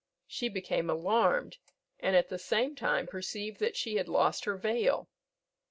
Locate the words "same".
2.39-2.73